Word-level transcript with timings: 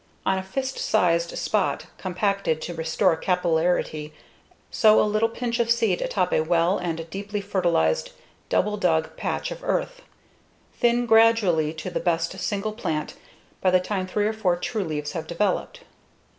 On 0.25 0.35
a 0.35 0.41
fist 0.41 0.79
sized 0.79 1.37
spot 1.37 1.85
compacted 1.99 2.59
to 2.63 2.73
restore 2.73 3.15
capillarity, 3.15 4.11
sow 4.71 4.99
a 4.99 5.03
little 5.05 5.29
pinch 5.29 5.59
of 5.59 5.69
seed 5.69 6.01
atop 6.01 6.33
a 6.33 6.41
well 6.41 6.79
and 6.79 7.07
deeply 7.11 7.39
fertilized, 7.39 8.11
double 8.49 8.77
dug 8.77 9.15
patch 9.15 9.51
of 9.51 9.63
earth. 9.63 10.01
Thin 10.73 11.05
gradually 11.05 11.71
to 11.75 11.91
the 11.91 11.99
best 11.99 12.39
single 12.39 12.73
plant 12.73 13.13
by 13.61 13.69
the 13.69 13.79
time 13.79 14.07
three 14.07 14.25
or 14.27 14.33
four 14.33 14.55
true 14.55 14.83
leaves 14.83 15.11
have 15.11 15.27
developed. 15.27 15.81